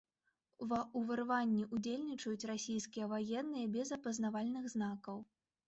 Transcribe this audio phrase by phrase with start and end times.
[0.69, 5.25] Ва ўварванні ўдзельнічаюць расійскія ваенныя без апазнавальных знакаў.